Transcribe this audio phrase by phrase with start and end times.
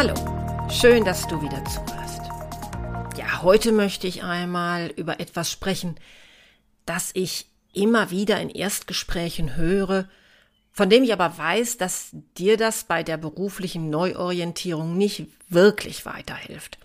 [0.00, 0.14] Hallo,
[0.70, 2.20] schön, dass du wieder zuhörst.
[3.16, 5.98] Ja, heute möchte ich einmal über etwas sprechen,
[6.86, 10.08] das ich immer wieder in Erstgesprächen höre,
[10.70, 16.78] von dem ich aber weiß, dass dir das bei der beruflichen Neuorientierung nicht wirklich weiterhilft.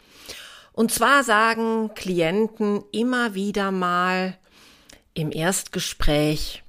[0.71, 4.40] Und zwar sagen Klienten immer wieder mal
[5.13, 6.63] im Erstgespräch,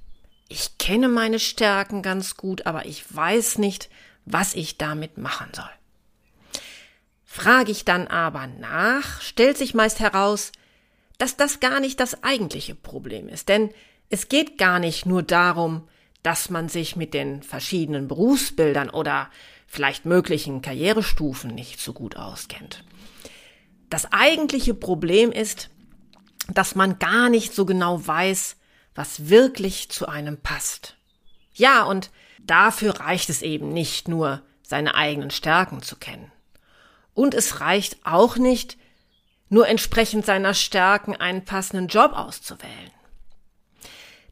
[0.47, 3.89] ich kenne meine Stärken ganz gut, aber ich weiß nicht,
[4.25, 5.71] was ich damit machen soll.
[7.35, 10.53] Frage ich dann aber nach, stellt sich meist heraus,
[11.17, 13.71] dass das gar nicht das eigentliche Problem ist, denn
[14.09, 15.85] es geht gar nicht nur darum,
[16.23, 19.29] dass man sich mit den verschiedenen Berufsbildern oder
[19.67, 22.85] vielleicht möglichen Karrierestufen nicht so gut auskennt.
[23.89, 25.69] Das eigentliche Problem ist,
[26.53, 28.55] dass man gar nicht so genau weiß,
[28.95, 30.95] was wirklich zu einem passt.
[31.53, 36.31] Ja, und dafür reicht es eben nicht nur, seine eigenen Stärken zu kennen.
[37.15, 38.77] Und es reicht auch nicht,
[39.49, 42.91] nur entsprechend seiner Stärken einen passenden Job auszuwählen.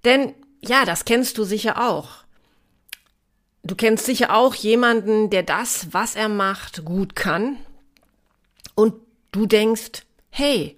[0.06, 2.24] Denn, ja, das kennst du sicher auch.
[3.64, 7.58] Du kennst sicher auch jemanden, der das, was er macht, gut kann.
[8.76, 8.96] Und
[9.32, 10.78] du denkst, hey,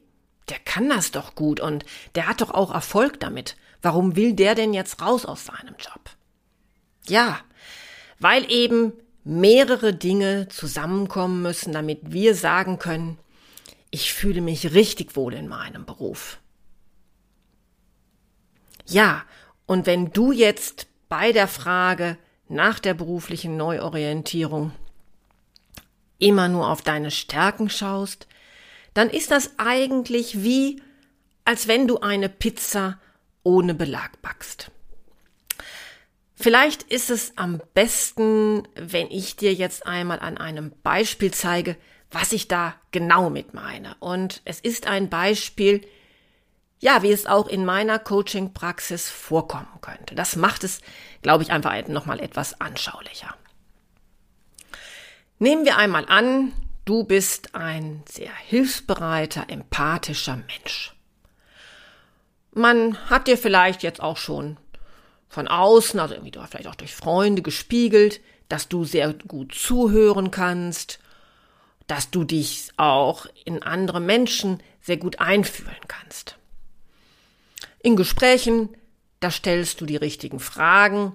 [0.50, 3.56] der kann das doch gut und der hat doch auch Erfolg damit.
[3.82, 6.02] Warum will der denn jetzt raus aus seinem Job?
[7.08, 7.40] Ja,
[8.20, 8.94] weil eben
[9.26, 13.18] mehrere Dinge zusammenkommen müssen, damit wir sagen können,
[13.90, 16.40] ich fühle mich richtig wohl in meinem Beruf.
[18.86, 19.24] Ja,
[19.66, 24.72] und wenn du jetzt bei der Frage nach der beruflichen Neuorientierung
[26.20, 28.28] immer nur auf deine Stärken schaust,
[28.94, 30.82] dann ist das eigentlich wie,
[31.46, 33.00] als wenn du eine Pizza
[33.44, 34.72] ohne Belag backst.
[36.36, 41.78] Vielleicht ist es am besten, wenn ich dir jetzt einmal an einem Beispiel zeige,
[42.12, 43.96] was ich da genau mit meine.
[44.00, 45.82] Und es ist ein Beispiel,
[46.80, 50.14] ja, wie es auch in meiner Coaching-Praxis vorkommen könnte.
[50.14, 50.82] Das macht es,
[51.22, 53.36] glaube ich, einfach nochmal etwas anschaulicher.
[55.40, 56.54] Nehmen wir einmal an,
[56.84, 60.94] du bist ein sehr hilfsbereiter, empathischer Mensch.
[62.52, 64.58] Man hat dir vielleicht jetzt auch schon
[65.28, 71.00] von außen, also irgendwie vielleicht auch durch Freunde gespiegelt, dass du sehr gut zuhören kannst,
[71.88, 76.38] dass du dich auch in andere Menschen sehr gut einfühlen kannst.
[77.82, 78.70] In Gesprächen,
[79.20, 81.14] da stellst du die richtigen Fragen,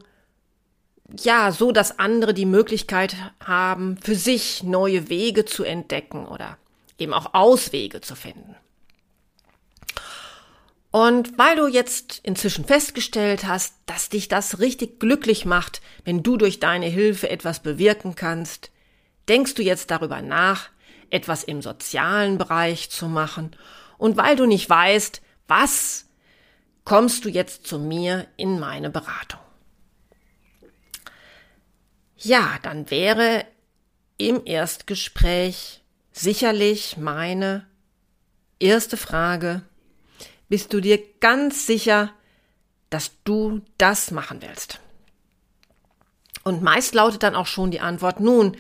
[1.19, 6.59] ja, so dass andere die Möglichkeit haben, für sich neue Wege zu entdecken oder
[6.99, 8.55] eben auch Auswege zu finden.
[10.91, 16.37] Und weil du jetzt inzwischen festgestellt hast, dass dich das richtig glücklich macht, wenn du
[16.37, 18.71] durch deine Hilfe etwas bewirken kannst,
[19.29, 20.69] denkst du jetzt darüber nach,
[21.11, 23.57] etwas im sozialen Bereich zu machen.
[23.99, 26.07] Und weil du nicht weißt, was,
[26.85, 29.41] kommst du jetzt zu mir in meine Beratung.
[32.17, 33.45] Ja, dann wäre
[34.17, 37.67] im Erstgespräch sicherlich meine
[38.59, 39.63] erste Frage,
[40.51, 42.13] bist du dir ganz sicher,
[42.91, 44.81] dass du das machen willst.
[46.43, 48.57] Und meist lautet dann auch schon die Antwort, nun,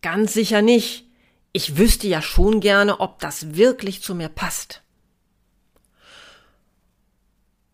[0.00, 1.04] ganz sicher nicht.
[1.52, 4.82] Ich wüsste ja schon gerne, ob das wirklich zu mir passt.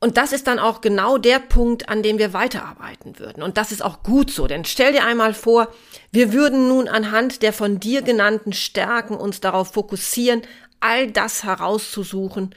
[0.00, 3.42] Und das ist dann auch genau der Punkt, an dem wir weiterarbeiten würden.
[3.42, 5.74] Und das ist auch gut so, denn stell dir einmal vor,
[6.12, 10.42] wir würden nun anhand der von dir genannten Stärken uns darauf fokussieren,
[10.78, 12.54] all das herauszusuchen,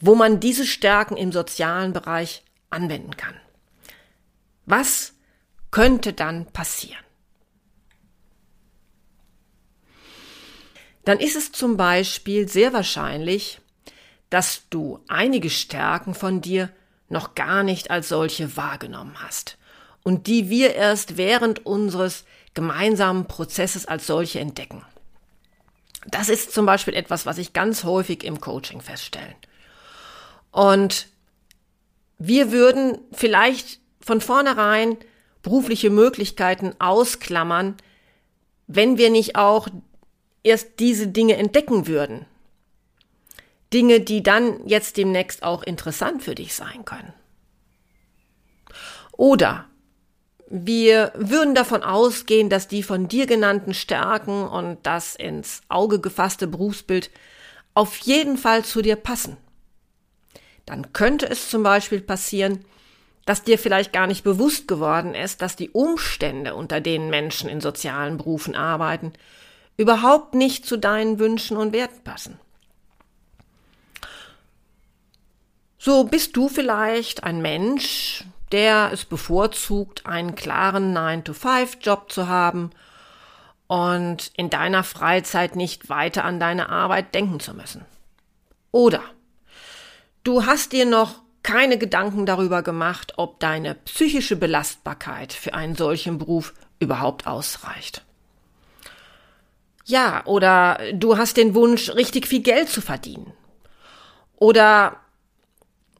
[0.00, 3.34] wo man diese Stärken im sozialen Bereich anwenden kann.
[4.66, 5.14] Was
[5.70, 7.04] könnte dann passieren?
[11.04, 13.60] Dann ist es zum Beispiel sehr wahrscheinlich,
[14.28, 16.70] dass du einige Stärken von dir
[17.08, 19.58] noch gar nicht als solche wahrgenommen hast
[20.02, 22.24] und die wir erst während unseres
[22.54, 24.84] gemeinsamen Prozesses als solche entdecken.
[26.06, 29.34] Das ist zum Beispiel etwas, was ich ganz häufig im Coaching feststellen.
[30.50, 31.08] Und
[32.18, 34.96] wir würden vielleicht von vornherein
[35.42, 37.76] berufliche Möglichkeiten ausklammern,
[38.66, 39.68] wenn wir nicht auch
[40.42, 42.26] erst diese Dinge entdecken würden.
[43.72, 47.12] Dinge, die dann jetzt demnächst auch interessant für dich sein können.
[49.12, 49.66] Oder
[50.48, 56.48] wir würden davon ausgehen, dass die von dir genannten Stärken und das ins Auge gefasste
[56.48, 57.10] Berufsbild
[57.74, 59.36] auf jeden Fall zu dir passen.
[60.70, 62.64] Dann könnte es zum Beispiel passieren,
[63.26, 67.60] dass dir vielleicht gar nicht bewusst geworden ist, dass die Umstände, unter denen Menschen in
[67.60, 69.12] sozialen Berufen arbeiten,
[69.76, 72.38] überhaupt nicht zu deinen Wünschen und Werten passen.
[75.76, 82.70] So bist du vielleicht ein Mensch, der es bevorzugt, einen klaren 9-to-5-Job zu haben
[83.66, 87.84] und in deiner Freizeit nicht weiter an deine Arbeit denken zu müssen.
[88.70, 89.02] Oder
[90.24, 96.18] du hast dir noch keine Gedanken darüber gemacht, ob deine psychische Belastbarkeit für einen solchen
[96.18, 98.04] Beruf überhaupt ausreicht.
[99.86, 103.32] Ja, oder du hast den Wunsch, richtig viel Geld zu verdienen.
[104.36, 105.00] Oder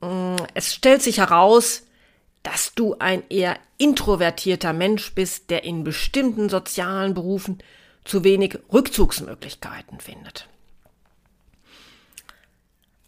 [0.01, 1.83] mh, mm, es stellt sich heraus,
[2.43, 7.59] dass du ein eher introvertierter Mensch bist, der in bestimmten sozialen Berufen
[8.05, 10.49] zu wenig Rückzugsmöglichkeiten findet.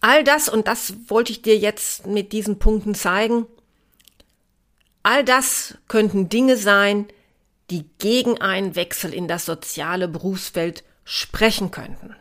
[0.03, 3.47] All das, und das wollte ich dir jetzt mit diesen Punkten zeigen,
[5.05, 7.07] all das könnten Dinge sein,
[7.71, 12.17] die gegen einen Wechsel in das soziale Berufsfeld sprechen könnten.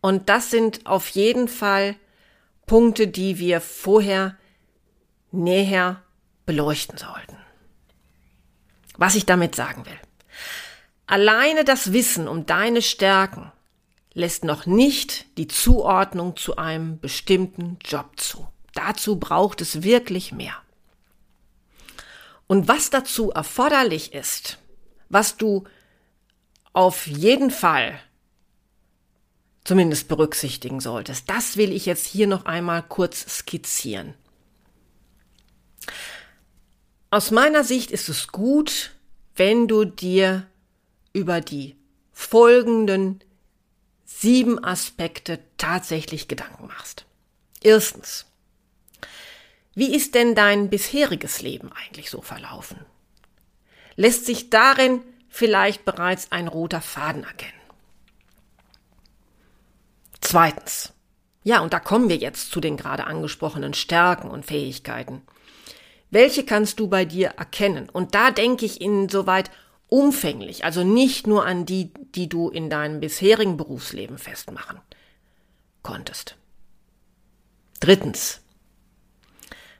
[0.00, 1.94] Und das sind auf jeden Fall
[2.64, 4.36] Punkte, die wir vorher
[5.30, 6.02] näher
[6.46, 7.36] beleuchten sollten.
[8.96, 9.98] Was ich damit sagen will.
[11.06, 13.52] Alleine das Wissen um deine Stärken
[14.16, 18.48] lässt noch nicht die Zuordnung zu einem bestimmten Job zu.
[18.72, 20.54] Dazu braucht es wirklich mehr.
[22.46, 24.58] Und was dazu erforderlich ist,
[25.10, 25.64] was du
[26.72, 28.00] auf jeden Fall
[29.64, 34.14] zumindest berücksichtigen solltest, das will ich jetzt hier noch einmal kurz skizzieren.
[37.10, 38.92] Aus meiner Sicht ist es gut,
[39.34, 40.46] wenn du dir
[41.12, 41.76] über die
[42.12, 43.20] folgenden
[44.06, 47.04] sieben Aspekte tatsächlich Gedanken machst.
[47.60, 48.24] Erstens.
[49.74, 52.78] Wie ist denn dein bisheriges Leben eigentlich so verlaufen?
[53.96, 57.52] Lässt sich darin vielleicht bereits ein roter Faden erkennen?
[60.20, 60.92] Zweitens.
[61.42, 65.22] Ja, und da kommen wir jetzt zu den gerade angesprochenen Stärken und Fähigkeiten.
[66.10, 67.88] Welche kannst du bei dir erkennen?
[67.88, 69.50] Und da denke ich insoweit
[69.88, 74.80] umfänglich, also nicht nur an die, die du in deinem bisherigen Berufsleben festmachen
[75.82, 76.36] konntest.
[77.80, 78.40] Drittens.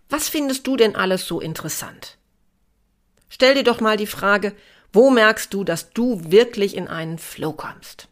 [0.09, 2.19] Was findest du denn alles so interessant?
[3.29, 4.55] Stell dir doch mal die Frage,
[4.93, 8.09] wo merkst du, dass du wirklich in einen Flow kommst?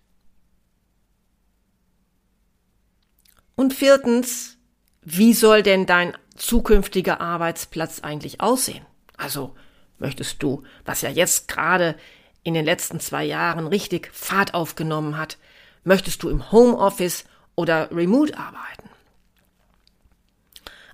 [3.55, 4.59] Und viertens,
[5.03, 8.85] wie soll denn dein zukünftiger Arbeitsplatz eigentlich aussehen?
[9.17, 9.55] Also,
[10.05, 11.97] möchtest du, was ja jetzt gerade
[12.43, 15.39] in den letzten zwei Jahren richtig Fahrt aufgenommen hat,
[15.83, 18.91] möchtest du im Homeoffice oder remote arbeiten?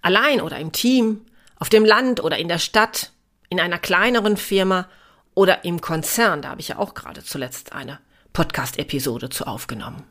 [0.00, 1.22] Allein oder im Team,
[1.56, 3.10] auf dem Land oder in der Stadt,
[3.48, 4.88] in einer kleineren Firma
[5.34, 7.98] oder im Konzern, da habe ich ja auch gerade zuletzt eine
[8.32, 10.04] Podcast-Episode zu aufgenommen.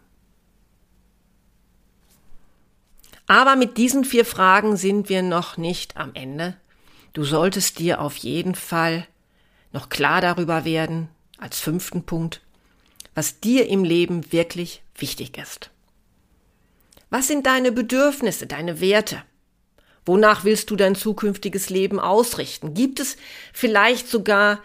[3.27, 6.57] Aber mit diesen vier Fragen sind wir noch nicht am Ende
[7.13, 9.07] Du solltest dir auf jeden Fall
[9.71, 12.41] noch klar darüber werden, als fünften Punkt,
[13.15, 15.71] was dir im Leben wirklich wichtig ist.
[17.09, 19.23] Was sind deine Bedürfnisse, deine Werte?
[20.05, 22.73] Wonach willst du dein zukünftiges Leben ausrichten?
[22.73, 23.17] Gibt es
[23.53, 24.61] vielleicht sogar,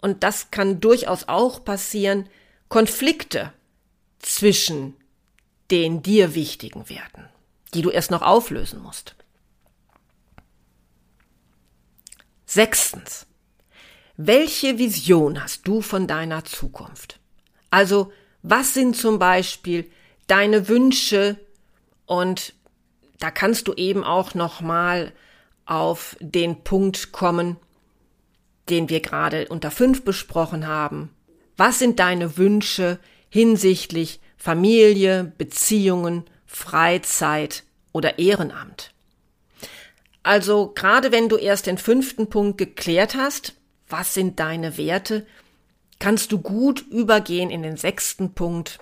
[0.00, 2.28] und das kann durchaus auch passieren,
[2.68, 3.52] Konflikte
[4.18, 4.94] zwischen
[5.70, 7.28] den dir wichtigen Werten,
[7.74, 9.14] die du erst noch auflösen musst?
[12.54, 13.24] Sechstens.
[14.18, 17.18] Welche Vision hast du von deiner Zukunft?
[17.70, 19.90] Also, was sind zum Beispiel
[20.26, 21.38] deine Wünsche
[22.04, 22.52] und
[23.18, 25.12] da kannst du eben auch nochmal
[25.64, 27.56] auf den Punkt kommen,
[28.68, 31.08] den wir gerade unter fünf besprochen haben.
[31.56, 32.98] Was sind deine Wünsche
[33.30, 38.91] hinsichtlich Familie, Beziehungen, Freizeit oder Ehrenamt?
[40.22, 43.54] Also gerade wenn du erst den fünften Punkt geklärt hast,
[43.88, 45.26] was sind deine Werte,
[45.98, 48.78] kannst du gut übergehen in den sechsten Punkt.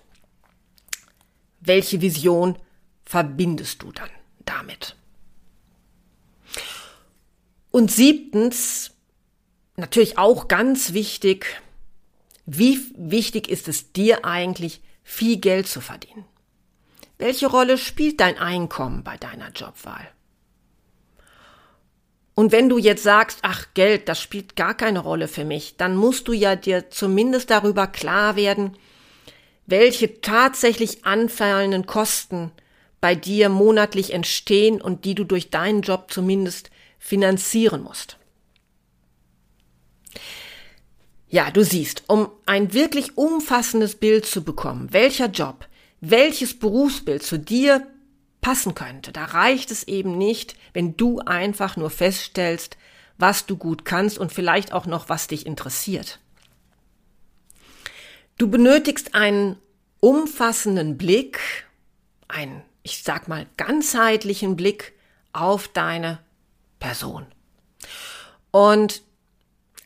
[1.60, 2.58] Welche Vision
[3.04, 4.10] verbindest du dann
[4.44, 4.96] damit?
[7.70, 8.92] Und siebtens,
[9.76, 11.60] natürlich auch ganz wichtig,
[12.46, 16.24] wie wichtig ist es dir eigentlich, viel Geld zu verdienen?
[17.18, 20.08] Welche Rolle spielt dein Einkommen bei deiner Jobwahl?
[22.40, 25.94] Und wenn du jetzt sagst, ach Geld, das spielt gar keine Rolle für mich, dann
[25.94, 28.78] musst du ja dir zumindest darüber klar werden,
[29.66, 32.50] welche tatsächlich anfallenden Kosten
[32.98, 38.16] bei dir monatlich entstehen und die du durch deinen Job zumindest finanzieren musst.
[41.28, 45.68] Ja, du siehst, um ein wirklich umfassendes Bild zu bekommen, welcher Job,
[46.00, 47.86] welches Berufsbild zu dir
[48.40, 49.12] passen könnte.
[49.12, 52.76] Da reicht es eben nicht, wenn du einfach nur feststellst,
[53.18, 56.18] was du gut kannst und vielleicht auch noch, was dich interessiert.
[58.38, 59.56] Du benötigst einen
[60.00, 61.38] umfassenden Blick,
[62.28, 64.94] einen, ich sag mal, ganzheitlichen Blick
[65.32, 66.20] auf deine
[66.78, 67.26] Person.
[68.50, 69.02] Und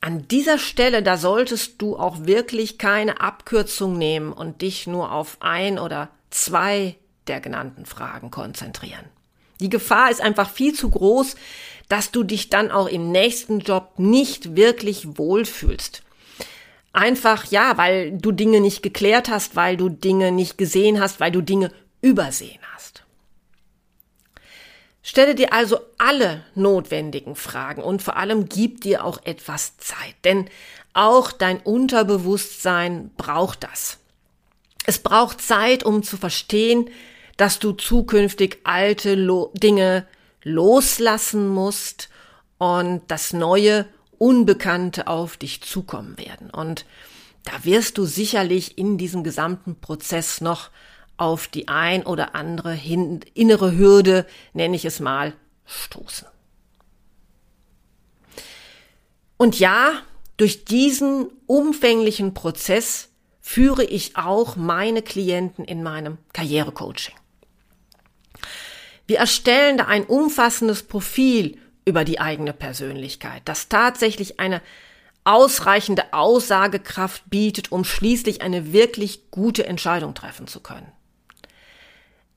[0.00, 5.38] an dieser Stelle, da solltest du auch wirklich keine Abkürzung nehmen und dich nur auf
[5.40, 6.96] ein oder zwei
[7.26, 9.04] der genannten Fragen konzentrieren.
[9.60, 11.36] Die Gefahr ist einfach viel zu groß,
[11.88, 16.02] dass du dich dann auch im nächsten Job nicht wirklich wohlfühlst.
[16.92, 21.32] Einfach, ja, weil du Dinge nicht geklärt hast, weil du Dinge nicht gesehen hast, weil
[21.32, 23.04] du Dinge übersehen hast.
[25.02, 30.48] Stelle dir also alle notwendigen Fragen und vor allem gib dir auch etwas Zeit, denn
[30.94, 33.98] auch dein Unterbewusstsein braucht das.
[34.86, 36.88] Es braucht Zeit, um zu verstehen,
[37.36, 40.06] dass du zukünftig alte Lo Dinge
[40.42, 42.08] loslassen musst
[42.58, 43.86] und das Neue,
[44.18, 46.48] Unbekannte auf dich zukommen werden.
[46.50, 46.86] Und
[47.44, 50.70] da wirst du sicherlich in diesem gesamten Prozess noch
[51.16, 55.34] auf die ein oder andere hin innere Hürde, nenne ich es mal,
[55.66, 56.26] stoßen.
[59.36, 59.92] Und ja,
[60.36, 63.10] durch diesen umfänglichen Prozess
[63.40, 67.14] führe ich auch meine Klienten in meinem Karrierecoaching.
[69.06, 74.62] Wir erstellen da ein umfassendes Profil über die eigene Persönlichkeit, das tatsächlich eine
[75.24, 80.90] ausreichende Aussagekraft bietet, um schließlich eine wirklich gute Entscheidung treffen zu können.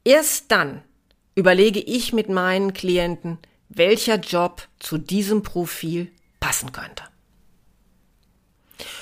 [0.03, 0.83] Erst dann
[1.35, 3.37] überlege ich mit meinen Klienten,
[3.69, 7.03] welcher Job zu diesem Profil passen könnte.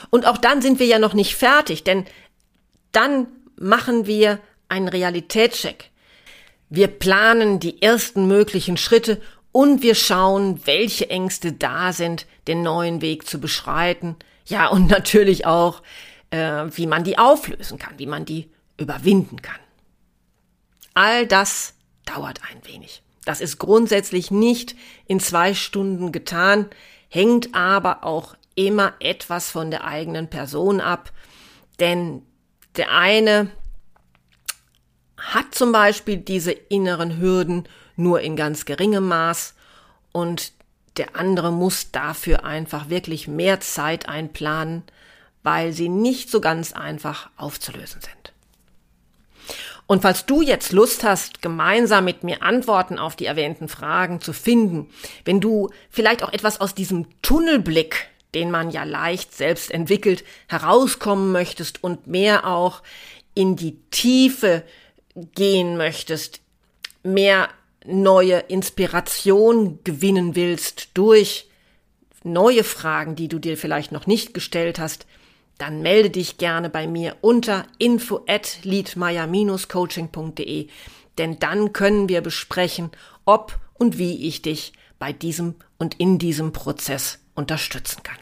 [0.09, 2.05] Und auch dann sind wir ja noch nicht fertig, denn
[2.91, 5.91] dann machen wir einen Realitätscheck.
[6.69, 13.01] Wir planen die ersten möglichen Schritte und wir schauen, welche Ängste da sind, den neuen
[13.01, 14.15] Weg zu beschreiten.
[14.45, 15.81] Ja, und natürlich auch,
[16.31, 19.59] äh, wie man die auflösen kann, wie man die überwinden kann.
[20.93, 21.73] All das
[22.05, 23.01] dauert ein wenig.
[23.25, 24.75] Das ist grundsätzlich nicht
[25.07, 26.67] in zwei Stunden getan,
[27.09, 31.11] hängt aber auch immer etwas von der eigenen Person ab.
[31.79, 32.21] Denn
[32.77, 33.51] der eine
[35.35, 39.53] hat zum Beispiel diese inneren Hürden nur in ganz geringem Maß
[40.13, 40.53] und
[40.95, 44.83] der andere muss dafür einfach wirklich mehr Zeit einplanen,
[45.43, 48.33] weil sie nicht so ganz einfach aufzulösen sind.
[49.87, 54.31] Und falls du jetzt Lust hast, gemeinsam mit mir Antworten auf die erwähnten Fragen zu
[54.31, 54.89] finden,
[55.25, 61.33] wenn du vielleicht auch etwas aus diesem Tunnelblick, den man ja leicht selbst entwickelt, herauskommen
[61.33, 62.81] möchtest und mehr auch
[63.35, 64.63] in die Tiefe
[65.15, 66.41] gehen möchtest,
[67.03, 67.49] mehr
[67.85, 71.49] neue Inspiration gewinnen willst durch
[72.23, 75.05] neue Fragen, die du dir vielleicht noch nicht gestellt hast,
[75.57, 80.67] dann melde dich gerne bei mir unter info at liedmeier-coaching.de,
[81.17, 82.91] denn dann können wir besprechen,
[83.23, 88.17] ob und wie ich dich bei diesem und in diesem Prozess unterstützen kann.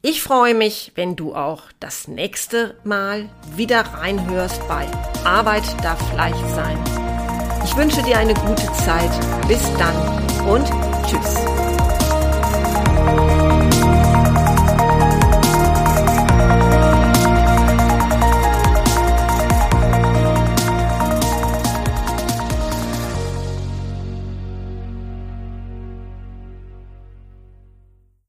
[0.08, 4.86] Ich freue mich, wenn du auch das nächste Mal wieder reinhörst bei
[5.24, 6.78] Arbeit darf leicht sein.
[7.64, 9.10] Ich wünsche dir eine gute Zeit.
[9.48, 9.96] Bis dann
[10.46, 10.70] und
[11.08, 11.55] tschüss.